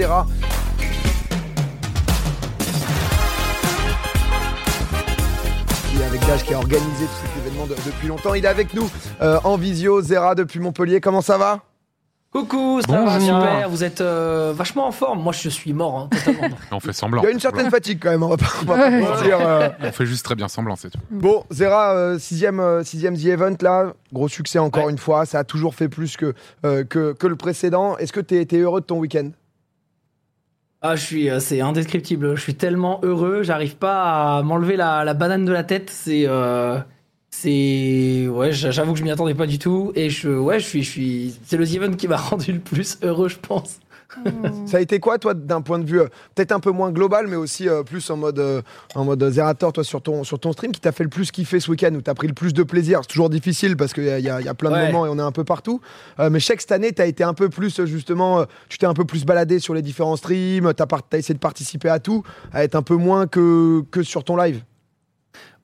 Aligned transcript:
Zera. 0.00 0.26
Et 5.98 6.04
avec 6.04 6.20
Dash 6.26 6.44
qui 6.44 6.54
a 6.54 6.58
organisé 6.58 7.04
tout 7.04 7.26
cet 7.26 7.44
événement 7.46 7.66
de- 7.66 7.74
depuis 7.74 8.08
longtemps. 8.08 8.34
Il 8.34 8.44
est 8.44 8.48
avec 8.48 8.74
nous 8.74 8.88
euh, 9.20 9.38
en 9.44 9.56
visio, 9.56 10.00
Zera 10.02 10.34
depuis 10.34 10.60
Montpellier. 10.60 11.00
Comment 11.00 11.20
ça 11.20 11.36
va 11.36 11.60
Coucou, 12.32 12.80
ça 12.86 12.92
va 12.92 13.04
Bonjour. 13.18 13.20
super, 13.40 13.68
vous 13.68 13.82
êtes 13.82 14.00
euh, 14.00 14.52
vachement 14.54 14.86
en 14.86 14.92
forme. 14.92 15.20
Moi 15.20 15.32
je 15.32 15.48
suis 15.48 15.72
mort, 15.72 15.98
hein, 15.98 16.08
totalement. 16.24 16.56
On 16.70 16.78
fait 16.78 16.92
semblant. 16.92 17.22
Il 17.22 17.24
y 17.24 17.28
a 17.28 17.32
une 17.32 17.40
certaine 17.40 17.68
fatigue 17.70 17.98
quand 18.00 18.10
même, 18.10 18.22
on 18.22 18.28
va 18.28 18.36
pas, 18.36 18.46
on 18.62 18.64
va 18.66 18.76
pas 18.76 18.90
mentir. 18.90 19.38
euh. 19.40 19.68
On 19.82 19.90
fait 19.90 20.06
juste 20.06 20.24
très 20.24 20.36
bien 20.36 20.46
semblant, 20.46 20.76
c'est 20.76 20.90
tout. 20.90 21.00
Bon, 21.10 21.44
Zera, 21.50 21.92
euh, 21.96 22.18
sixième, 22.20 22.60
euh, 22.60 22.84
sixième 22.84 23.16
The 23.18 23.24
Event 23.26 23.56
là, 23.62 23.94
gros 24.12 24.28
succès 24.28 24.60
encore 24.60 24.84
Ouais. 24.84 24.92
une 24.92 24.98
fois. 24.98 25.26
Ça 25.26 25.40
a 25.40 25.44
toujours 25.44 25.74
fait 25.74 25.88
plus 25.88 26.16
que, 26.16 26.34
euh, 26.64 26.84
que, 26.84 27.14
que 27.14 27.26
le 27.26 27.34
précédent. 27.34 27.96
Est-ce 27.96 28.12
que 28.12 28.20
tu 28.20 28.36
es, 28.40 28.46
heureux 28.60 28.80
de 28.80 28.86
ton 28.86 28.98
week-end? 28.98 29.30
Ah, 30.82 30.96
je 30.96 31.04
suis, 31.04 31.28
euh, 31.28 31.40
c'est 31.40 31.60
indescriptible. 31.60 32.36
Je 32.36 32.40
suis 32.40 32.54
tellement 32.54 33.00
heureux, 33.02 33.42
j'arrive 33.42 33.76
pas 33.76 34.38
à 34.38 34.42
m'enlever 34.42 34.76
la, 34.76 35.12
banane 35.14 35.44
de 35.44 35.52
la 35.52 35.62
tête. 35.62 35.90
C'est, 35.90 36.24
euh, 36.26 36.78
c'est, 37.28 38.26
ouais, 38.28 38.52
j'avoue 38.52 38.94
que 38.94 38.98
je 38.98 39.04
m'y 39.04 39.10
attendais 39.10 39.34
pas 39.34 39.46
du 39.46 39.58
tout. 39.58 39.92
Et 39.94 40.08
je, 40.08 40.30
ouais, 40.30 40.58
je 40.58 40.66
suis, 40.66 40.82
je 40.82 40.90
suis, 40.90 41.34
c'est 41.44 41.58
le 41.58 41.66
The 41.66 41.74
Event 41.74 41.96
qui 41.96 42.08
m'a 42.08 42.16
rendu 42.16 42.52
le 42.52 42.60
plus 42.60 42.98
heureux, 43.02 43.28
je 43.28 43.36
pense. 43.36 43.78
Ça 44.66 44.76
a 44.76 44.80
été 44.80 45.00
quoi, 45.00 45.18
toi, 45.18 45.34
d'un 45.34 45.60
point 45.60 45.78
de 45.78 45.84
vue 45.84 46.00
euh, 46.00 46.08
peut-être 46.34 46.52
un 46.52 46.60
peu 46.60 46.70
moins 46.70 46.90
global, 46.90 47.26
mais 47.28 47.36
aussi 47.36 47.68
euh, 47.68 47.82
plus 47.82 48.08
en 48.10 48.16
mode, 48.16 48.38
euh, 48.38 48.62
en 48.94 49.04
mode 49.04 49.28
Zerator, 49.30 49.72
toi, 49.72 49.84
sur 49.84 50.02
ton, 50.02 50.24
sur 50.24 50.38
ton 50.38 50.52
stream, 50.52 50.72
qui 50.72 50.80
t'a 50.80 50.92
fait 50.92 51.04
le 51.04 51.10
plus 51.10 51.30
kiffer 51.30 51.60
ce 51.60 51.70
week-end, 51.70 51.94
où 51.94 52.00
t'as 52.02 52.14
pris 52.14 52.26
le 52.28 52.34
plus 52.34 52.52
de 52.52 52.62
plaisir? 52.62 53.00
C'est 53.02 53.08
toujours 53.08 53.30
difficile 53.30 53.76
parce 53.76 53.92
qu'il 53.92 54.04
y, 54.04 54.10
a- 54.10 54.18
il 54.18 54.24
y 54.24 54.44
y 54.44 54.48
a 54.48 54.54
plein 54.54 54.70
de 54.70 54.74
Ouais. 54.74 54.86
moments 54.92 55.06
et 55.06 55.08
on 55.08 55.18
est 55.18 55.22
un 55.22 55.32
peu 55.32 55.44
partout. 55.44 55.80
Euh, 56.18 56.30
mais 56.30 56.40
je 56.40 56.46
sais 56.46 56.56
que 56.56 56.62
cette 56.62 56.72
année, 56.72 56.92
t'as 56.92 57.06
été 57.06 57.22
un 57.24 57.34
peu 57.34 57.48
plus, 57.48 57.78
euh, 57.80 57.86
justement, 57.86 58.40
euh, 58.40 58.44
tu 58.68 58.78
t'es 58.78 58.86
un 58.86 58.94
peu 58.94 59.04
plus 59.04 59.24
baladé 59.24 59.58
sur 59.58 59.74
les 59.74 59.82
différents 59.82 60.16
streams, 60.16 60.72
t'as 60.74 60.86
essayé 61.18 61.34
de 61.34 61.38
participer 61.40 61.88
à 61.88 61.98
tout, 62.00 62.22
à 62.52 62.64
être 62.64 62.74
un 62.74 62.82
peu 62.82 62.96
moins 62.96 63.26
que, 63.26 63.82
que 63.90 64.02
sur 64.02 64.24
ton 64.24 64.36
live. 64.36 64.62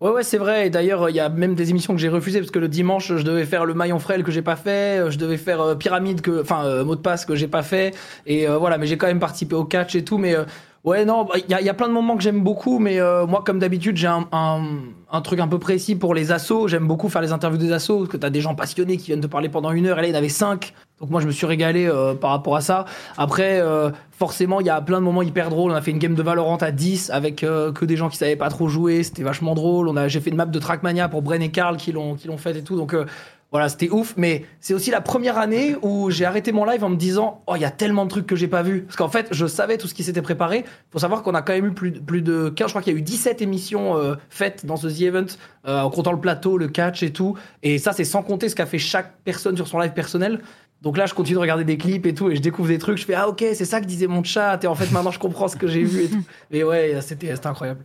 Ouais, 0.00 0.10
ouais, 0.10 0.22
c'est 0.22 0.36
vrai. 0.36 0.66
Et 0.66 0.70
d'ailleurs, 0.70 1.08
il 1.08 1.16
y 1.16 1.20
a 1.20 1.30
même 1.30 1.54
des 1.54 1.70
émissions 1.70 1.94
que 1.94 2.00
j'ai 2.00 2.10
refusées 2.10 2.40
parce 2.40 2.50
que 2.50 2.58
le 2.58 2.68
dimanche, 2.68 3.14
je 3.16 3.22
devais 3.22 3.46
faire 3.46 3.64
le 3.64 3.72
maillon 3.72 3.98
frêle 3.98 4.22
que 4.24 4.30
j'ai 4.30 4.42
pas 4.42 4.56
fait, 4.56 5.00
euh, 5.00 5.10
je 5.10 5.16
devais 5.18 5.38
faire 5.38 5.60
euh, 5.62 5.74
pyramide 5.74 6.20
que, 6.20 6.42
enfin, 6.42 6.66
euh, 6.66 6.84
mot 6.84 6.96
de 6.96 7.00
passe 7.00 7.24
que 7.24 7.34
j'ai 7.34 7.48
pas 7.48 7.62
fait. 7.62 7.94
Et 8.26 8.46
euh, 8.46 8.58
voilà, 8.58 8.76
mais 8.76 8.86
j'ai 8.86 8.98
quand 8.98 9.06
même 9.06 9.20
participé 9.20 9.54
au 9.54 9.64
catch 9.64 9.94
et 9.94 10.04
tout. 10.04 10.18
Mais 10.18 10.34
euh, 10.34 10.44
ouais, 10.84 11.06
non, 11.06 11.24
bah, 11.24 11.36
il 11.38 11.48
y, 11.50 11.68
a- 11.68 11.74
plein 11.74 11.88
de 11.88 11.94
moments 11.94 12.16
que 12.18 12.22
j'aime 12.22 12.42
beaucoup. 12.42 12.78
Mais 12.78 13.00
euh, 13.00 13.26
moi, 13.26 13.42
comme 13.44 13.58
d'habitude, 13.58 13.96
j'ai 13.96 14.06
un, 14.06 14.28
un, 14.32 14.64
un 15.10 15.20
truc 15.22 15.40
un 15.40 15.48
peu 15.48 15.58
précis 15.58 15.96
pour 15.96 16.14
les 16.14 16.30
assos. 16.30 16.68
J'aime 16.68 16.86
beaucoup 16.86 17.08
faire 17.08 17.22
les 17.22 17.32
interviews 17.32 17.58
des 17.58 17.72
assos 17.72 17.96
parce 18.00 18.10
que 18.10 18.16
t'as 18.18 18.30
des 18.30 18.42
gens 18.42 18.54
passionnés 18.54 18.98
qui 18.98 19.06
viennent 19.06 19.22
te 19.22 19.26
parler 19.26 19.48
pendant 19.48 19.70
une 19.72 19.86
heure. 19.86 19.98
Et 19.98 20.02
là, 20.02 20.08
il 20.08 20.10
y 20.10 20.14
en 20.14 20.18
avait 20.18 20.28
cinq. 20.28 20.74
Donc 21.00 21.10
moi, 21.10 21.20
je 21.20 21.26
me 21.26 21.32
suis 21.32 21.46
régalé 21.46 21.86
euh, 21.86 22.14
par 22.14 22.30
rapport 22.30 22.56
à 22.56 22.62
ça. 22.62 22.86
Après, 23.18 23.60
euh, 23.60 23.90
forcément, 24.10 24.60
il 24.60 24.66
y 24.66 24.70
a 24.70 24.80
plein 24.80 24.98
de 24.98 25.04
moments 25.04 25.22
hyper 25.22 25.50
drôles. 25.50 25.72
On 25.72 25.74
a 25.74 25.82
fait 25.82 25.90
une 25.90 25.98
game 25.98 26.14
de 26.14 26.22
Valorant 26.22 26.56
à 26.56 26.70
10 26.70 27.10
avec 27.10 27.44
euh, 27.44 27.70
que 27.70 27.84
des 27.84 27.96
gens 27.96 28.08
qui 28.08 28.16
savaient 28.16 28.36
pas 28.36 28.48
trop 28.48 28.68
jouer. 28.68 29.02
C'était 29.02 29.22
vachement 29.22 29.54
drôle. 29.54 29.88
On 29.88 29.96
a, 29.96 30.08
j'ai 30.08 30.20
fait 30.20 30.30
une 30.30 30.36
map 30.36 30.46
de 30.46 30.58
Trackmania 30.58 31.08
pour 31.08 31.20
Bren 31.22 31.42
et 31.42 31.50
Karl 31.50 31.76
qui 31.76 31.92
l'ont, 31.92 32.14
qui 32.14 32.28
l'ont 32.28 32.38
fait 32.38 32.56
et 32.56 32.62
tout. 32.62 32.76
Donc 32.76 32.94
euh, 32.94 33.04
voilà, 33.52 33.68
c'était 33.68 33.90
ouf. 33.90 34.14
Mais 34.16 34.44
c'est 34.60 34.74
aussi 34.74 34.90
la 34.90 35.00
première 35.00 35.38
année 35.38 35.76
où 35.82 36.10
j'ai 36.10 36.24
arrêté 36.24 36.52
mon 36.52 36.64
live 36.64 36.82
en 36.82 36.88
me 36.88 36.96
disant, 36.96 37.42
oh, 37.46 37.54
il 37.56 37.62
y 37.62 37.64
a 37.64 37.70
tellement 37.70 38.04
de 38.04 38.10
trucs 38.10 38.26
que 38.26 38.36
j'ai 38.36 38.48
pas 38.48 38.62
vu. 38.62 38.82
Parce 38.82 38.96
qu'en 38.96 39.08
fait, 39.08 39.28
je 39.30 39.46
savais 39.46 39.78
tout 39.78 39.86
ce 39.86 39.94
qui 39.94 40.02
s'était 40.02 40.22
préparé. 40.22 40.64
Faut 40.90 40.98
savoir 40.98 41.22
qu'on 41.22 41.34
a 41.34 41.42
quand 41.42 41.52
même 41.52 41.66
eu 41.66 41.72
plus, 41.72 41.92
plus 41.92 42.22
de 42.22 42.48
15, 42.48 42.68
je 42.68 42.72
crois 42.72 42.82
qu'il 42.82 42.92
y 42.92 42.96
a 42.96 42.98
eu 42.98 43.02
17 43.02 43.42
émissions 43.42 43.96
euh, 43.96 44.14
faites 44.30 44.66
dans 44.66 44.76
ce 44.76 44.88
The 44.88 45.02
Event, 45.02 45.26
euh, 45.68 45.80
en 45.80 45.90
comptant 45.90 46.12
le 46.12 46.20
plateau, 46.20 46.58
le 46.58 46.68
catch 46.68 47.02
et 47.02 47.12
tout. 47.12 47.36
Et 47.62 47.78
ça, 47.78 47.92
c'est 47.92 48.04
sans 48.04 48.22
compter 48.22 48.48
ce 48.48 48.56
qu'a 48.56 48.66
fait 48.66 48.78
chaque 48.78 49.12
personne 49.24 49.56
sur 49.56 49.68
son 49.68 49.78
live 49.78 49.92
personnel. 49.92 50.40
Donc 50.82 50.96
là, 50.98 51.06
je 51.06 51.14
continue 51.14 51.34
de 51.36 51.40
regarder 51.40 51.64
des 51.64 51.78
clips 51.78 52.06
et 52.06 52.14
tout, 52.14 52.30
et 52.30 52.36
je 52.36 52.42
découvre 52.42 52.68
des 52.68 52.78
trucs. 52.78 52.98
Je 52.98 53.04
fais 53.04 53.14
ah 53.14 53.28
ok, 53.28 53.38
c'est 53.54 53.64
ça 53.64 53.80
que 53.80 53.86
disait 53.86 54.06
mon 54.06 54.22
chat. 54.22 54.62
Et 54.62 54.66
en 54.66 54.74
fait, 54.74 54.90
maintenant, 54.92 55.10
je 55.10 55.18
comprends 55.18 55.48
ce 55.48 55.56
que 55.56 55.66
j'ai 55.66 55.82
vu 55.82 56.04
et 56.04 56.08
tout. 56.08 56.22
Mais 56.50 56.62
ouais, 56.62 56.98
c'était 57.00 57.32
incroyable. 57.46 57.80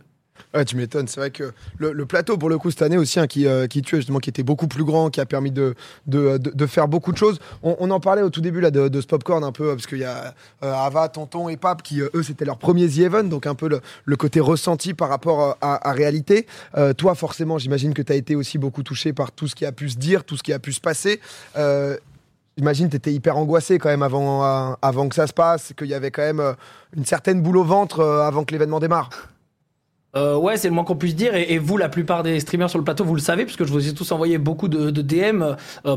Ouais, 0.54 0.64
tu 0.64 0.76
m'étonnes. 0.76 1.08
C'est 1.08 1.18
vrai 1.20 1.30
que 1.30 1.52
le, 1.78 1.92
le 1.92 2.04
plateau, 2.06 2.36
pour 2.36 2.48
le 2.50 2.58
coup, 2.58 2.70
cette 2.70 2.82
année 2.82 2.98
aussi, 2.98 3.18
hein, 3.20 3.26
qui, 3.26 3.46
euh, 3.46 3.66
qui 3.66 3.80
tuait, 3.80 3.98
justement, 3.98 4.18
qui 4.18 4.28
était 4.28 4.42
beaucoup 4.42 4.66
plus 4.66 4.84
grand, 4.84 5.08
qui 5.08 5.20
a 5.20 5.26
permis 5.26 5.50
de, 5.50 5.74
de, 6.06 6.36
de- 6.36 6.50
de 6.50 6.66
faire 6.66 6.88
beaucoup 6.88 7.12
de 7.12 7.16
choses. 7.16 7.38
On, 7.62 7.76
on 7.80 7.90
en 7.90 8.00
parlait 8.00 8.22
au 8.22 8.28
tout 8.30 8.40
début 8.42 8.60
là, 8.60 8.70
de, 8.70 8.88
de 8.88 9.00
ce 9.00 9.06
popcorn, 9.06 9.42
un 9.44 9.52
peu, 9.52 9.68
parce 9.74 9.86
qu'il 9.86 9.98
y 9.98 10.04
a 10.04 10.34
euh, 10.62 10.72
Ava, 10.74 11.08
Tonton 11.08 11.48
et 11.48 11.56
Pape, 11.56 11.82
qui, 11.82 12.02
euh, 12.02 12.08
eux, 12.14 12.22
c'était 12.22 12.44
leur 12.44 12.58
premier 12.58 12.88
The 12.88 12.98
Event, 12.98 13.24
donc 13.24 13.46
un 13.46 13.54
peu 13.54 13.68
le, 13.68 13.80
le 14.04 14.16
côté 14.16 14.40
ressenti 14.40 14.92
par 14.94 15.08
rapport 15.08 15.42
euh, 15.42 15.52
à, 15.60 15.88
à 15.88 15.92
réalité. 15.92 16.46
Euh, 16.76 16.92
toi, 16.92 17.14
forcément, 17.14 17.56
j'imagine 17.58 17.94
que 17.94 18.02
tu 18.02 18.12
as 18.12 18.16
été 18.16 18.34
aussi 18.36 18.58
beaucoup 18.58 18.82
touché 18.82 19.12
par 19.12 19.32
tout 19.32 19.48
ce 19.48 19.54
qui 19.54 19.64
a 19.64 19.72
pu 19.72 19.88
se 19.90 19.96
dire, 19.96 20.24
tout 20.24 20.36
ce 20.36 20.42
qui 20.42 20.52
a 20.52 20.58
pu 20.58 20.72
se 20.72 20.80
passer. 20.80 21.20
J'imagine 22.58 22.90
tu 22.90 22.96
étais 22.96 23.12
hyper 23.12 23.38
angoissé 23.38 23.78
quand 23.78 23.88
même 23.88 24.02
avant, 24.02 24.44
euh, 24.44 24.74
avant 24.82 25.08
que 25.08 25.14
ça 25.14 25.26
se 25.26 25.32
passe, 25.32 25.72
qu'il 25.76 25.86
y 25.86 25.94
avait 25.94 26.10
quand 26.10 26.22
même 26.22 26.40
euh, 26.40 26.52
une 26.94 27.06
certaine 27.06 27.40
boule 27.40 27.56
au 27.56 27.64
ventre 27.64 28.00
euh, 28.00 28.26
avant 28.26 28.44
que 28.44 28.52
l'événement 28.52 28.80
démarre. 28.80 29.08
Ouais, 30.14 30.58
c'est 30.58 30.68
le 30.68 30.74
moins 30.74 30.84
qu'on 30.84 30.96
puisse 30.96 31.16
dire. 31.16 31.34
Et, 31.34 31.56
vous, 31.56 31.78
la 31.78 31.88
plupart 31.88 32.22
des 32.22 32.38
streamers 32.38 32.68
sur 32.68 32.78
le 32.78 32.84
plateau, 32.84 33.02
vous 33.02 33.14
le 33.14 33.20
savez, 33.22 33.46
puisque 33.46 33.64
je 33.64 33.72
vous 33.72 33.88
ai 33.88 33.94
tous 33.94 34.12
envoyé 34.12 34.36
beaucoup 34.36 34.68
de, 34.68 34.90
DM 34.90 35.42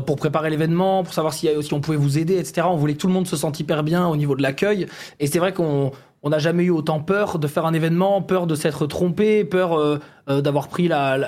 pour 0.06 0.16
préparer 0.16 0.48
l'événement, 0.48 1.04
pour 1.04 1.12
savoir 1.12 1.34
si, 1.34 1.50
on 1.70 1.80
pouvait 1.82 1.98
vous 1.98 2.16
aider, 2.16 2.38
etc. 2.38 2.66
On 2.70 2.76
voulait 2.76 2.94
que 2.94 2.98
tout 2.98 3.08
le 3.08 3.12
monde 3.12 3.26
se 3.26 3.36
sente 3.36 3.60
hyper 3.60 3.82
bien 3.82 4.08
au 4.08 4.16
niveau 4.16 4.34
de 4.34 4.40
l'accueil. 4.40 4.86
Et 5.20 5.26
c'est 5.26 5.38
vrai 5.38 5.52
qu'on 5.52 5.92
on 6.22 6.30
n'a 6.30 6.38
jamais 6.38 6.64
eu 6.64 6.70
autant 6.70 7.00
peur 7.00 7.38
de 7.38 7.46
faire 7.46 7.66
un 7.66 7.74
événement, 7.74 8.22
peur 8.22 8.46
de 8.46 8.54
s'être 8.54 8.86
trompé, 8.86 9.44
peur 9.44 10.00
d'avoir 10.26 10.68
pris 10.68 10.88
la, 10.88 11.18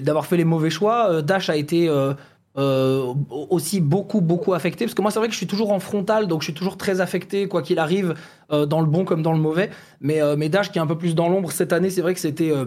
d'avoir 0.00 0.24
fait 0.24 0.38
les 0.38 0.46
mauvais 0.46 0.70
choix. 0.70 1.20
Dash 1.20 1.50
a 1.50 1.56
été 1.56 1.90
euh, 2.56 3.12
aussi 3.28 3.80
beaucoup 3.80 4.20
beaucoup 4.20 4.54
affecté 4.54 4.84
parce 4.84 4.94
que 4.94 5.02
moi 5.02 5.10
c'est 5.10 5.18
vrai 5.18 5.26
que 5.26 5.32
je 5.34 5.38
suis 5.38 5.48
toujours 5.48 5.72
en 5.72 5.80
frontal 5.80 6.28
donc 6.28 6.42
je 6.42 6.44
suis 6.44 6.54
toujours 6.54 6.76
très 6.76 7.00
affecté 7.00 7.48
quoi 7.48 7.62
qu'il 7.62 7.80
arrive 7.80 8.14
euh, 8.52 8.64
dans 8.64 8.80
le 8.80 8.86
bon 8.86 9.04
comme 9.04 9.22
dans 9.22 9.32
le 9.32 9.40
mauvais. 9.40 9.70
Mais 10.00 10.22
euh, 10.22 10.36
mais 10.38 10.48
Dash 10.48 10.70
qui 10.70 10.78
est 10.78 10.82
un 10.82 10.86
peu 10.86 10.96
plus 10.96 11.16
dans 11.16 11.28
l'ombre 11.28 11.50
cette 11.50 11.72
année 11.72 11.90
c'est 11.90 12.02
vrai 12.02 12.14
que 12.14 12.20
c'était 12.20 12.52
euh, 12.52 12.66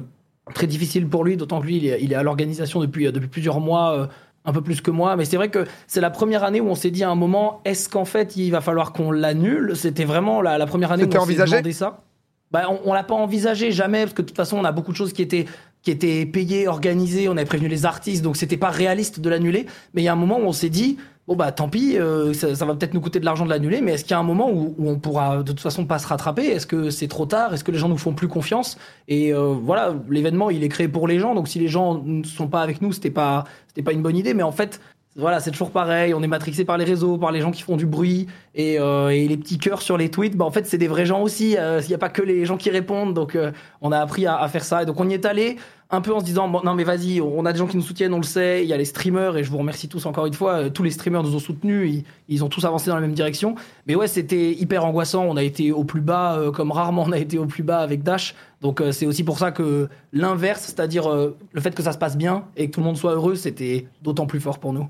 très 0.54 0.68
difficile 0.68 1.08
pour 1.08 1.24
lui 1.24 1.38
d'autant 1.38 1.62
que 1.62 1.66
lui 1.68 1.78
il 1.78 1.86
est, 1.86 2.00
il 2.02 2.12
est 2.12 2.16
à 2.16 2.24
l'organisation 2.24 2.82
depuis 2.82 3.10
depuis 3.12 3.30
plusieurs 3.30 3.62
mois 3.62 4.10
un 4.44 4.54
peu 4.54 4.62
plus 4.62 4.82
que 4.82 4.92
moi. 4.92 5.16
Mais 5.16 5.26
c'est 5.26 5.38
vrai 5.38 5.50
que 5.50 5.66
c'est 5.88 6.02
la 6.02 6.10
première 6.10 6.44
année 6.44 6.62
où 6.62 6.68
on 6.68 6.76
s'est 6.76 6.92
dit 6.92 7.04
à 7.04 7.10
un 7.10 7.16
moment 7.16 7.62
est-ce 7.64 7.88
qu'en 7.88 8.06
fait 8.06 8.36
il 8.36 8.50
va 8.50 8.62
falloir 8.62 8.94
qu'on 8.94 9.12
l'annule? 9.12 9.76
C'était 9.76 10.06
vraiment 10.06 10.42
la, 10.42 10.58
la 10.58 10.66
première 10.66 10.92
année 10.92 11.04
où 11.04 11.16
on 11.16 11.26
s'est 11.26 11.36
demandé 11.36 11.74
ça. 11.74 12.02
Bah, 12.50 12.64
on, 12.70 12.80
on 12.86 12.94
l'a 12.94 13.04
pas 13.04 13.16
envisagé 13.16 13.72
jamais 13.72 14.04
parce 14.04 14.14
que 14.14 14.22
de 14.22 14.28
toute 14.28 14.38
façon 14.38 14.58
on 14.58 14.64
a 14.64 14.72
beaucoup 14.72 14.92
de 14.92 14.98
choses 14.98 15.12
qui 15.12 15.22
étaient 15.22 15.46
qui 15.88 15.92
étaient 15.92 16.26
payées, 16.26 16.68
organisées, 16.68 17.30
on 17.30 17.38
avait 17.38 17.46
prévenu 17.46 17.70
les 17.70 17.86
artistes, 17.86 18.22
donc 18.22 18.36
c'était 18.36 18.58
pas 18.58 18.72
réaliste 18.72 19.22
de 19.22 19.30
l'annuler. 19.30 19.68
Mais 19.94 20.02
il 20.02 20.04
y 20.04 20.10
a 20.10 20.12
un 20.12 20.18
moment 20.18 20.38
où 20.38 20.44
on 20.44 20.52
s'est 20.52 20.68
dit, 20.68 20.98
bon 21.30 21.38
bah 21.38 21.54
tant 21.54 21.70
pis, 21.70 21.98
euh, 21.98 22.34
ça, 22.34 22.54
ça 22.56 22.66
va 22.66 22.76
peut-être 22.76 22.94
nous 22.94 23.00
coûter 23.00 23.22
de 23.22 23.26
l'argent 23.26 23.46
de 23.46 23.50
l'annuler, 23.50 23.80
mais 23.80 23.94
est-ce 23.94 24.04
qu'il 24.04 24.12
y 24.12 24.16
a 24.16 24.20
un 24.20 24.24
moment 24.24 24.52
où, 24.52 24.76
où 24.78 24.90
on 24.90 25.00
pourra 25.00 25.38
de 25.38 25.44
toute 25.44 25.62
façon 25.62 25.86
pas 25.86 25.98
se 25.98 26.08
rattraper? 26.08 26.46
Est-ce 26.48 26.68
que 26.68 26.90
c'est 26.90 27.08
trop 27.08 27.26
tard? 27.26 27.54
Est-ce 27.54 27.64
que 27.64 27.72
les 27.72 27.78
gens 27.78 27.88
nous 27.88 27.98
font 27.98 28.12
plus 28.12 28.28
confiance? 28.28 28.78
Et 29.08 29.34
euh, 29.34 29.56
voilà, 29.64 29.96
l'événement 30.10 30.50
il 30.50 30.62
est 30.62 30.68
créé 30.68 30.90
pour 30.90 31.08
les 31.08 31.20
gens, 31.20 31.36
donc 31.36 31.48
si 31.48 31.58
les 31.58 31.70
gens 31.70 32.02
ne 32.04 32.24
sont 32.24 32.50
pas 32.50 32.62
avec 32.62 32.82
nous, 32.82 32.92
c'était 32.92 33.10
pas 33.10 33.46
c'était 33.70 33.82
pas 33.82 33.94
une 33.94 34.02
bonne 34.02 34.18
idée. 34.18 34.34
Mais 34.34 34.44
en 34.44 34.52
fait, 34.52 34.82
voilà, 35.20 35.40
c'est 35.40 35.50
toujours 35.50 35.72
pareil. 35.72 36.14
On 36.14 36.22
est 36.22 36.28
matrixé 36.28 36.64
par 36.64 36.78
les 36.78 36.86
réseaux, 36.86 37.18
par 37.18 37.32
les 37.32 37.42
gens 37.42 37.50
qui 37.50 37.64
font 37.64 37.76
du 37.76 37.88
bruit 37.88 38.28
et, 38.54 38.80
euh, 38.80 39.10
et 39.10 39.28
les 39.28 39.36
petits 39.36 39.58
cœurs 39.58 39.82
sur 39.82 39.98
les 39.98 40.10
tweets. 40.10 40.38
Bah, 40.38 40.46
en 40.46 40.52
fait, 40.52 40.68
c'est 40.68 40.78
des 40.78 40.88
vrais 40.88 41.08
gens 41.08 41.24
aussi. 41.24 41.58
Euh, 41.58 41.82
Il 41.84 41.88
n'y 41.88 41.96
a 41.96 41.98
pas 41.98 42.10
que 42.10 42.22
les 42.22 42.46
gens 42.46 42.56
qui 42.56 42.70
répondent. 42.70 43.16
Donc, 43.16 43.36
euh, 43.36 43.52
on 43.82 43.92
a 43.92 43.98
appris 43.98 44.28
à, 44.28 44.38
à 44.38 44.48
faire 44.48 44.64
ça. 44.64 44.84
Et 44.84 44.86
donc, 44.86 45.00
on 45.00 45.10
y 45.10 45.16
est 45.16 45.26
allé 45.26 45.58
un 45.90 46.02
peu 46.02 46.14
en 46.14 46.20
se 46.20 46.26
disant 46.26 46.50
bon, 46.50 46.62
non, 46.64 46.74
mais 46.74 46.84
vas-y, 46.84 47.22
on 47.22 47.46
a 47.46 47.54
des 47.54 47.60
gens 47.60 47.68
qui 47.68 47.78
nous 47.78 47.84
soutiennent, 47.84 48.14
on 48.14 48.18
le 48.18 48.24
sait. 48.24 48.64
Il 48.64 48.68
y 48.68 48.74
a 48.74 48.78
les 48.78 48.86
streamers 48.86 49.38
et 49.38 49.44
je 49.44 49.50
vous 49.50 49.58
remercie 49.58 49.88
tous 49.88 50.06
encore 50.06 50.26
une 50.26 50.34
fois. 50.34 50.54
Euh, 50.64 50.70
Tous 50.70 50.84
les 50.84 50.92
streamers 50.92 51.24
nous 51.24 51.36
ont 51.36 51.40
soutenus. 51.40 51.90
Ils, 51.90 52.04
ils 52.28 52.44
ont 52.44 52.50
tous 52.50 52.66
avancé 52.66 52.90
dans 52.90 52.96
la 52.96 53.02
même 53.02 53.14
direction. 53.14 53.56
Mais 53.88 53.96
ouais, 53.96 54.08
c'était 54.08 54.52
hyper 54.52 54.84
angoissant. 54.84 55.26
On 55.26 55.38
a 55.38 55.44
été 55.44 55.72
au 55.72 55.86
plus 55.86 56.02
bas, 56.02 56.38
euh, 56.38 56.52
comme 56.52 56.72
rarement 56.72 57.04
on 57.08 57.12
a 57.12 57.18
été 57.18 57.38
au 57.38 57.46
plus 57.46 57.64
bas 57.64 57.80
avec 57.80 58.04
Dash. 58.04 58.36
Donc, 58.62 58.82
euh, 58.82 58.92
c'est 58.92 59.06
aussi 59.06 59.24
pour 59.24 59.38
ça 59.38 59.52
que 59.52 59.88
l'inverse, 60.12 60.64
c'est-à-dire 60.64 61.10
le 61.10 61.62
fait 61.62 61.74
que 61.74 61.84
ça 61.84 61.94
se 61.94 61.98
passe 61.98 62.18
bien 62.18 62.46
et 62.58 62.68
que 62.68 62.74
tout 62.74 62.80
le 62.82 62.86
monde 62.86 62.98
soit 62.98 63.14
heureux, 63.14 63.36
c'était 63.36 63.88
d'autant 64.02 64.26
plus 64.26 64.40
fort 64.40 64.60
pour 64.60 64.74
nous. 64.74 64.90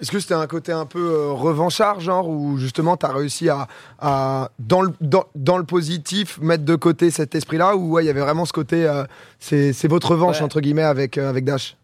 Est-ce 0.00 0.10
que 0.12 0.20
c'était 0.20 0.34
un 0.34 0.46
côté 0.46 0.72
un 0.72 0.86
peu 0.86 0.98
euh, 1.10 1.32
revanchard, 1.32 2.00
genre, 2.00 2.28
où 2.28 2.56
justement 2.58 2.96
tu 2.96 3.06
as 3.06 3.12
réussi 3.12 3.48
à, 3.48 3.66
à 3.98 4.50
dans, 4.58 4.82
le, 4.82 4.92
dans, 5.00 5.24
dans 5.34 5.58
le 5.58 5.64
positif, 5.64 6.38
mettre 6.40 6.64
de 6.64 6.76
côté 6.76 7.10
cet 7.10 7.34
esprit-là, 7.34 7.76
ou 7.76 7.92
ouais, 7.92 8.04
il 8.04 8.06
y 8.06 8.10
avait 8.10 8.20
vraiment 8.20 8.44
ce 8.44 8.52
côté, 8.52 8.86
euh, 8.86 9.04
c'est 9.38 9.72
c'est 9.72 9.88
votre 9.88 10.10
revanche, 10.12 10.38
Ouais. 10.38 10.44
entre 10.44 10.60
guillemets, 10.60 10.82
avec, 10.82 11.18
euh, 11.18 11.28
avec 11.28 11.44
Dash? 11.44 11.76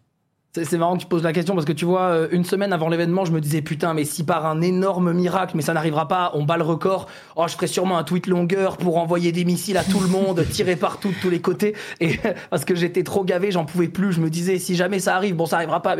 C'est 0.54 0.64
c'est 0.64 0.78
marrant 0.78 0.94
que 0.96 1.00
tu 1.02 1.08
poses 1.08 1.24
la 1.24 1.32
question 1.32 1.54
parce 1.54 1.66
que 1.66 1.72
tu 1.72 1.84
vois, 1.84 2.02
euh, 2.02 2.28
une 2.30 2.44
semaine 2.44 2.72
avant 2.72 2.88
l'événement, 2.88 3.24
je 3.24 3.32
me 3.32 3.40
disais 3.40 3.60
putain, 3.60 3.92
mais 3.92 4.04
si 4.04 4.22
par 4.22 4.46
un 4.46 4.60
énorme 4.60 5.12
miracle, 5.12 5.56
mais 5.56 5.62
ça 5.62 5.72
n'arrivera 5.74 6.06
pas, 6.06 6.30
on 6.34 6.44
bat 6.44 6.56
le 6.56 6.62
record, 6.62 7.08
oh, 7.34 7.46
je 7.48 7.54
ferai 7.54 7.66
sûrement 7.66 7.98
un 7.98 8.04
tweet 8.04 8.28
longueur 8.28 8.76
pour 8.76 8.98
envoyer 8.98 9.32
des 9.32 9.44
missiles 9.44 9.76
à 9.76 9.82
tout 9.82 9.98
le 9.98 10.06
monde, 10.06 10.46
tirer 10.52 10.76
partout 10.76 11.08
de 11.08 11.16
tous 11.20 11.30
les 11.30 11.40
côtés. 11.40 11.74
Et 12.00 12.20
parce 12.50 12.64
que 12.64 12.76
j'étais 12.76 13.02
trop 13.02 13.24
gavé, 13.24 13.50
j'en 13.50 13.64
pouvais 13.64 13.88
plus. 13.88 14.12
Je 14.12 14.20
me 14.20 14.30
disais, 14.30 14.60
si 14.60 14.76
jamais 14.76 15.00
ça 15.00 15.16
arrive, 15.16 15.34
bon, 15.34 15.46
ça 15.46 15.56
arrivera 15.56 15.82
pas. 15.82 15.96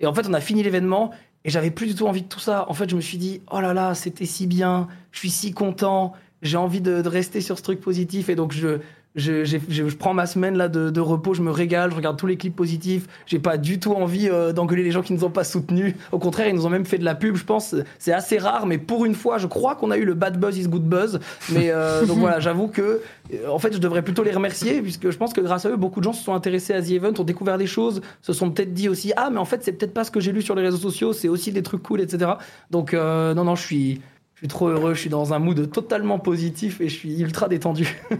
Et 0.00 0.06
en 0.06 0.12
fait, 0.12 0.26
on 0.28 0.34
a 0.34 0.40
fini 0.40 0.62
l'événement 0.62 1.10
et 1.44 1.50
j'avais 1.50 1.70
plus 1.70 1.86
du 1.86 1.94
tout 1.94 2.06
envie 2.06 2.22
de 2.22 2.28
tout 2.28 2.40
ça. 2.40 2.68
En 2.68 2.74
fait, 2.74 2.88
je 2.88 2.96
me 2.96 3.00
suis 3.00 3.18
dit, 3.18 3.42
oh 3.50 3.60
là 3.60 3.74
là, 3.74 3.94
c'était 3.94 4.24
si 4.24 4.46
bien, 4.46 4.88
je 5.12 5.18
suis 5.18 5.30
si 5.30 5.52
content, 5.52 6.14
j'ai 6.42 6.56
envie 6.56 6.80
de, 6.80 7.02
de 7.02 7.08
rester 7.08 7.40
sur 7.40 7.58
ce 7.58 7.62
truc 7.62 7.80
positif. 7.80 8.28
Et 8.28 8.34
donc, 8.34 8.52
je, 8.52 8.80
je, 9.16 9.44
je- 9.44 9.58
je 9.68 9.82
prends 9.96 10.12
ma 10.14 10.26
semaine 10.26 10.56
là 10.56 10.68
de, 10.68 10.90
de 10.90 11.00
repos, 11.00 11.34
je 11.34 11.42
me 11.42 11.50
régale, 11.50 11.90
je 11.90 11.96
regarde 11.96 12.16
tous 12.18 12.26
les 12.26 12.36
clips 12.36 12.56
positifs. 12.56 13.06
J'ai 13.26 13.38
pas 13.38 13.56
du 13.58 13.78
tout 13.78 13.92
envie 13.92 14.28
euh, 14.28 14.52
d'engueuler 14.52 14.82
les 14.82 14.90
gens 14.90 15.02
qui 15.02 15.12
nous 15.12 15.24
ont 15.24 15.30
pas 15.30 15.44
soutenus. 15.44 15.94
Au 16.12 16.18
contraire, 16.18 16.48
ils 16.48 16.54
nous 16.54 16.66
ont 16.66 16.70
même 16.70 16.84
fait 16.84 16.98
de 16.98 17.04
la 17.04 17.14
pub. 17.14 17.36
Je 17.36 17.44
pense 17.44 17.76
c'est 17.98 18.12
assez 18.12 18.38
rare, 18.38 18.66
mais 18.66 18.78
pour 18.78 19.04
une 19.04 19.14
fois, 19.14 19.38
je 19.38 19.46
crois 19.46 19.76
qu'on 19.76 19.90
a 19.92 19.96
eu 19.98 20.04
le 20.04 20.14
bad 20.14 20.38
buzz 20.40 20.58
is 20.58 20.66
good 20.68 20.82
buzz. 20.88 21.20
Mais 21.52 21.70
euh, 21.70 22.04
donc 22.06 22.18
voilà, 22.18 22.40
j'avoue 22.40 22.66
que 22.68 23.00
euh, 23.32 23.48
en 23.48 23.58
fait, 23.58 23.72
je 23.72 23.78
devrais 23.78 24.02
plutôt 24.02 24.22
les 24.24 24.32
remercier 24.32 24.82
puisque 24.82 25.10
je 25.10 25.16
pense 25.16 25.32
que 25.32 25.40
grâce 25.40 25.64
à 25.64 25.70
eux, 25.70 25.76
beaucoup 25.76 26.00
de 26.00 26.04
gens 26.04 26.12
se 26.12 26.24
sont 26.24 26.34
intéressés 26.34 26.74
à 26.74 26.82
The 26.82 26.90
Event, 26.90 27.12
ont 27.18 27.24
découvert 27.24 27.56
des 27.56 27.66
choses, 27.68 28.00
se 28.20 28.32
sont 28.32 28.50
peut-être 28.50 28.74
dit 28.74 28.88
aussi 28.88 29.12
ah 29.16 29.30
mais 29.30 29.38
en 29.38 29.44
fait 29.44 29.62
c'est 29.62 29.72
peut-être 29.72 29.94
pas 29.94 30.04
ce 30.04 30.10
que 30.10 30.18
j'ai 30.20 30.32
lu 30.32 30.42
sur 30.42 30.54
les 30.56 30.62
réseaux 30.62 30.76
sociaux, 30.78 31.12
c'est 31.12 31.28
aussi 31.28 31.52
des 31.52 31.62
trucs 31.62 31.82
cool, 31.82 32.00
etc. 32.00 32.32
Donc 32.70 32.92
euh, 32.94 33.32
non 33.34 33.44
non, 33.44 33.54
je 33.54 33.62
suis 33.62 34.00
suis 34.44 34.48
trop 34.48 34.68
heureux, 34.68 34.92
je 34.94 35.00
suis 35.00 35.08
dans 35.10 35.32
un 35.32 35.38
mood 35.38 35.70
totalement 35.70 36.18
positif 36.18 36.80
et 36.82 36.88
je 36.88 36.94
suis 36.94 37.20
ultra 37.20 37.48
détendu. 37.48 37.88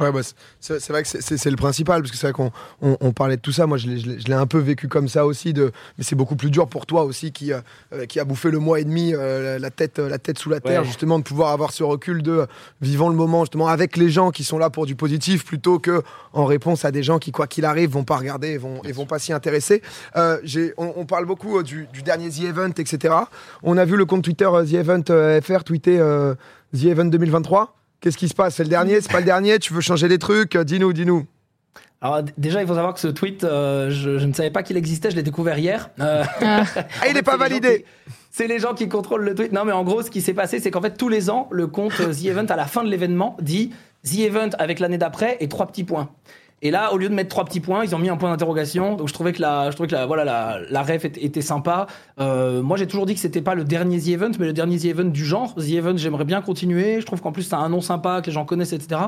Ouais, 0.00 0.12
bah, 0.12 0.20
c'est 0.60 0.88
vrai 0.90 1.02
que 1.02 1.08
c'est- 1.08 1.50
le 1.50 1.56
principal, 1.56 2.02
parce 2.02 2.12
que 2.12 2.16
c'est 2.16 2.28
vrai 2.28 2.32
qu'on 2.32 2.52
on, 2.80 2.96
on 3.00 3.12
parlait 3.12 3.34
de 3.36 3.40
tout 3.40 3.50
ça. 3.50 3.66
Moi, 3.66 3.78
je 3.78 3.88
l'ai- 3.88 4.32
un 4.32 4.46
peu 4.46 4.58
vécu 4.58 4.86
comme 4.86 5.08
ça 5.08 5.26
aussi, 5.26 5.52
de, 5.52 5.72
mais 5.98 6.04
c'est 6.04 6.14
beaucoup 6.14 6.36
plus 6.36 6.52
dur 6.52 6.68
pour 6.68 6.86
toi 6.86 7.02
aussi, 7.02 7.32
qui, 7.32 7.52
euh, 7.52 7.58
euh, 7.92 8.06
qui 8.06 8.20
a 8.20 8.24
bouffé 8.24 8.52
le 8.52 8.60
mois 8.60 8.78
et 8.78 8.84
demi 8.84 9.12
euh, 9.12 9.58
la, 9.58 9.70
tête, 9.72 9.98
la 9.98 10.18
tête 10.18 10.38
sous 10.38 10.50
la 10.50 10.60
terre, 10.60 10.82
Ouais. 10.82 10.86
justement, 10.86 11.18
de 11.18 11.24
pouvoir 11.24 11.50
avoir 11.50 11.72
ce 11.72 11.82
recul 11.82 12.22
de 12.22 12.30
euh, 12.30 12.46
vivant 12.80 13.08
le 13.08 13.16
moment, 13.16 13.40
justement, 13.42 13.66
avec 13.66 13.96
les 13.96 14.08
gens 14.08 14.30
qui 14.30 14.44
sont 14.44 14.58
là 14.58 14.70
pour 14.70 14.86
du 14.86 14.94
positif, 14.94 15.44
plutôt 15.44 15.80
que 15.80 16.02
en 16.32 16.44
réponse 16.44 16.84
à 16.84 16.92
des 16.92 17.02
gens 17.02 17.18
qui, 17.18 17.32
quoi 17.32 17.48
qu'il 17.48 17.64
arrive, 17.64 17.90
vont 17.90 18.04
pas 18.04 18.18
regarder 18.18 18.50
et 18.50 18.58
vont, 18.58 18.80
et 18.84 18.92
vont 18.92 19.06
pas 19.06 19.18
s'y 19.18 19.32
intéresser. 19.32 19.82
Euh, 20.14 20.38
on, 20.76 20.92
on 20.94 21.06
parle 21.06 21.26
beaucoup 21.26 21.58
euh, 21.58 21.64
du, 21.64 21.88
du 21.92 22.02
dernier 22.02 22.30
The 22.30 22.42
Event, 22.44 22.70
etc. 22.78 23.14
On 23.64 23.76
a 23.76 23.84
vu 23.84 23.96
le 23.96 24.04
compte 24.04 24.22
Twitter 24.22 24.48
euh, 24.52 24.64
The 24.64 24.74
Event 24.74 25.02
euh, 25.10 25.40
FR 25.40 25.64
tweeter 25.68 25.98
euh, 26.00 26.34
The 26.74 26.84
Event 26.86 27.06
2023. 27.06 27.74
Qu'est-ce 28.00 28.16
qui 28.16 28.28
se 28.28 28.34
passe? 28.34 28.56
C'est 28.56 28.62
le 28.64 28.68
dernier 28.70 29.00
C'est 29.00 29.10
pas 29.12 29.18
le 29.20 29.24
dernier 29.26 29.58
Tu 29.58 29.72
veux 29.74 29.80
changer 29.80 30.08
des 30.08 30.18
trucs? 30.18 30.56
Euh, 30.56 30.64
Dis-nous, 30.64 30.92
dis-nous. 30.92 31.26
Alors 32.00 32.22
déjà, 32.36 32.62
il 32.62 32.68
faut 32.68 32.74
savoir 32.76 32.94
que 32.94 33.00
ce 33.00 33.08
tweet, 33.08 33.42
euh, 33.42 33.90
je, 33.90 34.18
je 34.18 34.26
ne 34.26 34.32
savais 34.32 34.50
pas 34.52 34.62
qu'il 34.62 34.76
existait, 34.76 35.10
je 35.10 35.16
l'ai 35.16 35.24
découvert 35.24 35.58
hier. 35.58 35.90
Euh, 36.00 36.22
Ah, 36.40 36.62
il 37.06 37.10
en 37.10 37.14
n'est 37.14 37.22
pas 37.22 37.36
validé. 37.36 37.84
C'est 38.30 38.46
les 38.46 38.60
gens 38.60 38.74
qui 38.74 38.88
contrôlent 38.88 39.24
le 39.24 39.34
tweet. 39.34 39.52
Non, 39.52 39.64
mais 39.64 39.72
en 39.72 39.82
gros, 39.82 40.02
ce 40.02 40.10
qui 40.10 40.20
s'est 40.22 40.34
passé, 40.34 40.60
c'est 40.60 40.70
qu'en 40.70 40.80
fait, 40.80 40.96
tous 40.96 41.08
les 41.08 41.28
ans, 41.28 41.48
le 41.50 41.66
compte 41.66 41.94
The 41.96 42.24
Event, 42.26 42.46
à 42.50 42.56
la 42.56 42.66
fin 42.66 42.84
de 42.84 42.88
l'événement, 42.88 43.36
dit 43.42 43.72
The 44.04 44.20
Event 44.20 44.50
avec 44.60 44.78
l'année 44.78 44.98
d'après 44.98 45.36
et 45.40 45.48
trois 45.48 45.66
petits 45.66 45.82
points. 45.84 46.08
Et 46.60 46.70
là, 46.70 46.92
au 46.92 46.98
lieu 46.98 47.08
de 47.08 47.14
mettre 47.14 47.28
trois 47.28 47.44
petits 47.44 47.60
points, 47.60 47.84
ils 47.84 47.94
ont 47.94 47.98
mis 47.98 48.08
un 48.08 48.16
point 48.16 48.30
d'interrogation. 48.30 48.96
Donc, 48.96 49.08
je 49.08 49.12
trouvais 49.12 49.32
que 49.32 49.40
la, 49.40 49.70
je 49.70 49.76
trouvais 49.76 49.88
que 49.88 49.94
la, 49.94 50.06
voilà, 50.06 50.24
la, 50.24 50.58
la 50.68 50.82
ref 50.82 51.04
était, 51.04 51.40
sympa. 51.40 51.86
Euh, 52.18 52.62
moi, 52.62 52.76
j'ai 52.76 52.86
toujours 52.88 53.06
dit 53.06 53.14
que 53.14 53.20
c'était 53.20 53.42
pas 53.42 53.54
le 53.54 53.64
dernier 53.64 54.00
The 54.00 54.08
Event, 54.08 54.32
mais 54.40 54.46
le 54.46 54.52
dernier 54.52 54.78
The 54.78 54.86
Event 54.86 55.04
du 55.04 55.24
genre. 55.24 55.54
The 55.54 55.70
Event, 55.70 55.96
j'aimerais 55.96 56.24
bien 56.24 56.42
continuer. 56.42 57.00
Je 57.00 57.06
trouve 57.06 57.20
qu'en 57.20 57.30
plus, 57.30 57.44
c'est 57.44 57.54
un 57.54 57.68
nom 57.68 57.80
sympa, 57.80 58.20
que 58.22 58.26
les 58.26 58.32
gens 58.32 58.44
connaissent, 58.44 58.72
etc. 58.72 59.00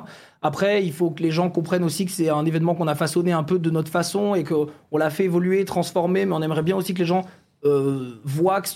Après, 0.43 0.85
il 0.85 0.93
faut 0.93 1.11
que 1.11 1.23
les 1.23 1.33
gens 1.33 1.51
comprennent 1.51 1.85
aussi 1.85 2.07
que 2.07 2.13
c'est 2.13 2.31
un 2.31 2.47
événement 2.47 2.75
qu'on 2.75 2.87
a 2.87 2.95
façonné 2.95 3.33
un 3.33 3.43
peu 3.43 3.59
de 3.59 3.71
notre 3.71 3.91
façon 3.91 4.37
et 4.37 4.45
qu'on 4.45 4.97
l'a 4.97 5.11
fait 5.11 5.25
évoluer, 5.25 5.65
transformer, 5.65 6.27
mais 6.27 6.35
on 6.35 6.43
aimerait 6.43 6.63
bien 6.63 6.77
aussi 6.77 6.95
que 6.95 7.01
les 7.01 7.05
gens 7.05 7.25
euh, 7.65 8.13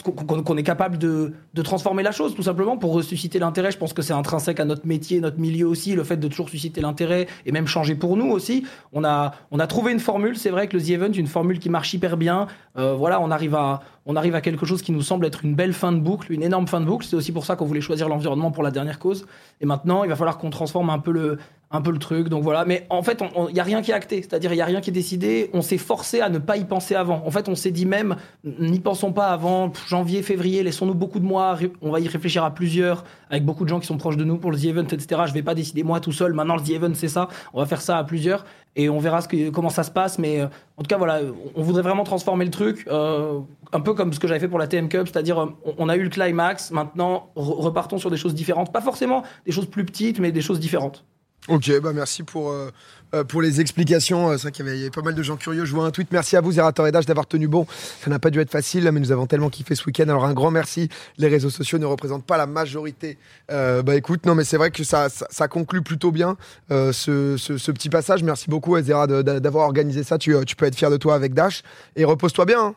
que- 0.04 0.40
qu'on 0.42 0.56
est 0.56 0.62
capable 0.62 0.98
de, 0.98 1.32
transformer 1.62 2.02
la 2.02 2.12
chose, 2.12 2.34
tout 2.34 2.42
simplement, 2.42 2.76
pour 2.76 3.02
susciter 3.02 3.38
l'intérêt. 3.38 3.70
Je 3.70 3.78
pense 3.78 3.92
que 3.92 4.02
c'est 4.02 4.12
intrinsèque 4.12 4.60
à 4.60 4.64
notre 4.64 4.86
métier, 4.86 5.20
notre 5.20 5.38
milieu 5.38 5.66
aussi, 5.66 5.94
le 5.94 6.04
fait 6.04 6.16
de 6.18 6.28
toujours 6.28 6.48
susciter 6.48 6.80
l'intérêt 6.80 7.26
et 7.46 7.52
même 7.52 7.66
changer 7.66 7.94
pour 7.94 8.16
nous 8.16 8.30
aussi. 8.30 8.64
On 8.92 9.04
a, 9.04 9.32
on 9.50 9.58
a 9.58 9.66
trouvé 9.66 9.92
une 9.92 10.00
formule, 10.00 10.36
c'est 10.36 10.50
vrai 10.50 10.68
que 10.68 10.76
le 10.76 10.82
The 10.82 10.90
Event, 10.90 11.12
une 11.12 11.26
formule 11.26 11.58
qui 11.58 11.70
marche 11.70 11.94
hyper 11.94 12.16
bien. 12.16 12.46
Euh, 12.76 12.94
voilà, 12.94 13.20
on 13.20 13.30
arrive, 13.30 13.54
à, 13.54 13.80
on 14.06 14.16
arrive 14.16 14.34
à 14.34 14.40
quelque 14.40 14.66
chose 14.66 14.82
qui 14.82 14.92
nous 14.92 15.02
semble 15.02 15.24
être 15.26 15.44
une 15.44 15.54
belle 15.54 15.72
fin 15.72 15.92
de 15.92 15.98
boucle, 15.98 16.32
une 16.32 16.42
énorme 16.42 16.66
fin 16.66 16.80
de 16.80 16.86
boucle. 16.86 17.06
C'est 17.06 17.16
aussi 17.16 17.32
pour 17.32 17.46
ça 17.46 17.56
qu'on 17.56 17.64
voulait 17.64 17.80
choisir 17.80 18.08
l'environnement 18.08 18.50
pour 18.50 18.62
la 18.62 18.70
dernière 18.70 18.98
cause. 18.98 19.26
Et 19.60 19.66
maintenant, 19.66 20.04
il 20.04 20.10
va 20.10 20.16
falloir 20.16 20.36
qu'on 20.36 20.50
transforme 20.50 20.90
un 20.90 20.98
peu 20.98 21.10
le, 21.10 21.38
un 21.70 21.80
peu 21.80 21.90
le 21.90 21.98
truc. 21.98 22.28
Donc 22.28 22.42
voilà. 22.42 22.64
Mais 22.66 22.86
en 22.90 23.02
fait, 23.02 23.22
il 23.48 23.54
n'y 23.54 23.60
a 23.60 23.64
rien 23.64 23.80
qui 23.80 23.90
est 23.90 23.94
acté. 23.94 24.20
C'est-à-dire, 24.20 24.52
il 24.52 24.56
n'y 24.56 24.62
a 24.62 24.66
rien 24.66 24.80
qui 24.82 24.90
est 24.90 24.92
décidé. 24.92 25.50
On 25.54 25.62
s'est 25.62 25.78
forcé 25.78 26.20
à 26.20 26.28
ne 26.28 26.38
pas 26.38 26.56
y 26.58 26.64
penser 26.64 26.94
avant. 26.94 27.22
En 27.24 27.30
fait, 27.30 27.48
on 27.48 27.54
s'est 27.54 27.70
dit 27.70 27.86
même, 27.86 28.16
n'y 28.44 28.78
pensons 28.78 29.12
pas 29.12 29.28
avant 29.28 29.72
janvier, 29.88 30.22
février, 30.22 30.62
laissons-nous 30.62 30.94
beaucoup 30.94 31.18
de 31.18 31.24
mois. 31.24 31.58
On 31.80 31.90
va 31.90 32.00
y 32.00 32.08
réfléchir 32.08 32.44
à 32.44 32.52
plusieurs, 32.52 33.04
avec 33.30 33.44
beaucoup 33.44 33.64
de 33.64 33.70
gens 33.70 33.80
qui 33.80 33.86
sont 33.86 33.96
proches 33.96 34.16
de 34.16 34.24
nous 34.24 34.36
pour 34.36 34.52
le 34.52 34.58
The 34.58 34.64
Event, 34.66 34.86
etc. 34.92 35.22
Je 35.26 35.32
vais 35.32 35.42
pas 35.42 35.54
décider 35.54 35.82
moi 35.82 36.00
tout 36.00 36.12
seul. 36.12 36.34
Maintenant, 36.34 36.56
le 36.56 36.62
The 36.62 36.70
Event, 36.70 36.92
c'est 36.94 37.08
ça. 37.08 37.28
On 37.52 37.60
va 37.60 37.66
faire 37.66 37.80
ça 37.80 37.98
à 37.98 38.04
plusieurs. 38.04 38.44
Et 38.76 38.88
on 38.88 38.98
verra 38.98 39.20
ce 39.20 39.28
que, 39.28 39.50
comment 39.50 39.68
ça 39.70 39.82
se 39.84 39.90
passe. 39.90 40.18
Mais 40.18 40.40
euh, 40.40 40.46
en 40.76 40.82
tout 40.82 40.88
cas, 40.88 40.96
voilà, 40.98 41.20
on 41.54 41.62
voudrait 41.62 41.82
vraiment 41.82 42.04
transformer 42.04 42.44
le 42.44 42.50
truc. 42.50 42.86
euh, 42.88 43.40
un 43.72 43.80
peu 43.80 43.94
comme 43.94 44.12
ce 44.12 44.20
que 44.20 44.28
j'avais 44.28 44.40
fait 44.40 44.48
pour 44.48 44.58
la 44.58 44.66
TM 44.68 44.88
Cup. 44.88 45.08
C'est-à-dire, 45.08 45.40
euh, 45.40 45.46
on, 45.78 45.88
a 45.88 45.96
eu 45.96 46.02
le 46.02 46.08
climax. 46.08 46.70
Maintenant, 46.70 47.30
re- 47.36 47.60
repartons 47.62 47.98
sur 47.98 48.10
des 48.10 48.16
choses 48.16 48.34
différentes. 48.34 48.72
Pas 48.72 48.80
forcément 48.80 49.22
des 49.46 49.52
choses 49.52 49.66
plus 49.66 49.84
petites, 49.84 50.18
mais 50.20 50.32
des 50.32 50.40
choses 50.42 50.60
différentes. 50.60 51.04
Ok, 51.48 51.70
bah 51.82 51.92
merci 51.94 52.22
pour, 52.22 52.50
euh, 52.50 52.70
euh, 53.14 53.22
pour 53.22 53.42
les 53.42 53.60
explications. 53.60 54.30
Euh, 54.30 54.36
C'est 54.38 54.44
vrai 54.44 54.52
qu'il 54.52 54.66
y, 54.66 54.70
avait- 54.70 54.88
pas 54.90 55.02
mal 55.02 55.14
de 55.14 55.22
gens 55.22 55.36
curieux. 55.36 55.66
Je 55.66 55.74
vois 55.74 55.84
un 55.84 55.90
tweet. 55.90 56.08
Merci 56.10 56.36
à 56.38 56.40
vous, 56.40 56.52
Zerator 56.52 56.86
et 56.86 56.92
Dash, 56.92 57.04
d'avoir 57.04 57.26
tenu 57.26 57.48
bon. 57.48 57.66
Ça 58.02 58.08
n'a 58.08 58.18
pas 58.18 58.30
dû 58.30 58.40
être 58.40 58.50
facile, 58.50 58.90
mais 58.90 58.98
nous 58.98 59.12
avons 59.12 59.26
tellement 59.26 59.50
kiffé 59.50 59.74
ce 59.74 59.84
week-end. 59.84 60.04
Alors 60.04 60.24
un 60.24 60.32
grand 60.32 60.50
merci. 60.50 60.88
Les 61.18 61.28
réseaux 61.28 61.50
sociaux 61.50 61.76
ne 61.78 61.84
représentent 61.84 62.24
pas 62.24 62.38
la 62.38 62.46
majorité. 62.46 63.18
Euh, 63.50 63.82
bah 63.82 63.94
écoute, 63.94 64.24
non, 64.24 64.34
mais 64.34 64.44
c'est 64.44 64.56
vrai 64.56 64.70
que 64.70 64.82
ça, 64.84 65.10
ça, 65.10 65.26
ça 65.30 65.46
conclut 65.46 65.82
plutôt 65.82 66.12
bien 66.12 66.38
euh, 66.70 66.92
ce, 66.92 67.36
ce, 67.36 67.58
ce 67.58 67.70
petit 67.72 67.90
passage. 67.90 68.22
Merci 68.22 68.48
beaucoup, 68.48 68.80
Zera, 68.80 69.06
de- 69.06 69.20
de- 69.20 69.38
d'avoir 69.38 69.66
organisé 69.66 70.02
ça. 70.02 70.16
Tu, 70.16 70.34
euh, 70.34 70.44
tu 70.44 70.56
peux 70.56 70.64
être 70.64 70.76
fier 70.76 70.90
de 70.90 70.96
toi 70.96 71.14
avec 71.14 71.34
Dash. 71.34 71.62
Et 71.96 72.04
repose-toi 72.06 72.46
bien. 72.46 72.60
hein. 72.60 72.74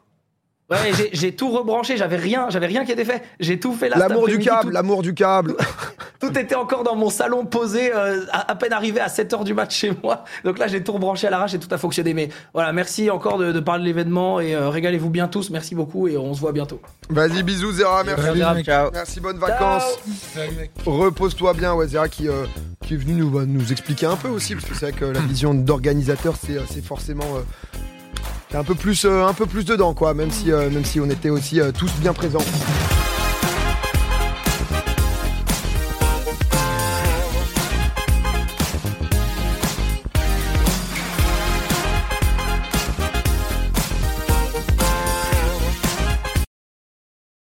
Ouais, 0.70 0.92
j'ai- 1.14 1.34
tout 1.34 1.50
rebranché. 1.50 1.96
J'avais 1.96 2.18
rien, 2.18 2.50
j'avais 2.50 2.66
rien 2.66 2.84
qui 2.84 2.92
était 2.92 3.06
fait. 3.06 3.24
J'ai 3.40 3.58
tout 3.58 3.72
fait 3.74 3.88
là. 3.88 3.96
L'amour 3.98 4.28
du 4.28 4.38
câble, 4.40 4.64
tout- 4.64 4.70
l'amour 4.72 5.02
du 5.02 5.14
câble. 5.14 5.56
Tout 6.20 6.38
était 6.38 6.56
encore 6.56 6.84
dans 6.84 6.96
mon 6.96 7.10
salon 7.10 7.46
posé, 7.46 7.94
euh, 7.94 8.26
à, 8.32 8.52
à 8.52 8.56
peine 8.56 8.74
arrivé 8.74 9.00
à 9.00 9.08
7h 9.08 9.44
du 9.44 9.54
match 9.54 9.76
chez 9.76 9.92
moi. 10.04 10.24
Donc 10.44 10.58
là, 10.58 10.68
j'ai 10.68 10.84
tout 10.84 10.92
rebranché 10.94 11.28
à 11.28 11.30
l'arrache 11.30 11.54
et 11.54 11.60
tout 11.60 11.74
a 11.74 11.78
fonctionné. 11.78 12.14
Mais 12.14 12.30
voilà, 12.54 12.74
merci 12.74 13.10
encore 13.10 13.38
de, 13.38 13.52
de 13.52 13.60
parler 13.60 13.84
de 13.84 13.88
l'événement 13.88 14.40
et 14.40 14.56
euh, 14.56 14.70
régalez-vous 14.70 15.10
bien 15.10 15.28
tous. 15.28 15.50
Merci 15.50 15.76
beaucoup 15.76 16.08
et 16.08 16.18
on 16.18 16.34
se 16.34 16.40
voit 16.40 16.52
bientôt. 16.52 16.82
Vas-y, 17.10 17.44
bisous, 17.44 17.74
Zera. 17.74 18.04
Merci. 18.04 18.38
Zera. 18.38 18.64
Ciao. 18.64 18.90
Merci, 18.94 19.20
bonnes 19.20 19.38
vacances. 19.38 20.00
Repose-toi 20.86 21.54
bien, 21.54 21.74
ouais, 21.74 21.88
Zera 21.88 22.08
qui, 22.10 22.28
euh, 22.28 22.46
qui 22.86 22.96
est 22.96 22.98
venu 22.98 23.14
nous, 23.14 23.30
bah, 23.30 23.44
nous 23.46 23.72
expliquer 23.72 24.06
un 24.06 24.16
peu 24.16 24.30
aussi, 24.30 24.56
parce 24.56 24.66
que 24.68 24.74
c'est 24.76 24.92
vrai 24.92 25.00
que 25.00 25.06
la 25.06 25.20
vision 25.20 25.54
d'organisateur, 25.54 26.36
c'est, 26.42 26.58
c'est 26.70 26.84
forcément 26.84 27.26
euh, 27.36 27.42
t'es 28.50 28.58
un 28.58 28.64
peu 28.64 28.76
plus, 28.76 29.06
euh, 29.06 29.26
un 29.26 29.34
peu 29.34 29.46
plus 29.46 29.66
dedans, 29.66 29.94
quoi, 29.94 30.14
même 30.14 30.32
si, 30.32 30.52
euh, 30.52 30.70
même 30.70 30.86
si 30.86 31.00
on 31.00 31.10
était 31.10 31.30
aussi 31.30 31.60
euh, 31.60 31.72
tous 31.72 31.92
bien 32.00 32.14
présents. 32.14 32.40